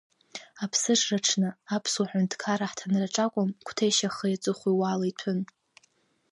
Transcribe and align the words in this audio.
Аԥсыжра 0.63 1.17
аҽны 1.21 1.49
Аԥсуа 1.75 2.09
Ҳәынҭқарра 2.09 2.63
аҳҭынраҿы 2.67 3.21
акәым, 3.25 3.49
Қәҭешь 3.65 4.01
ахи-аҵыхәеи 4.07 4.75
уаала 4.79 5.05
иҭәын. 5.11 5.39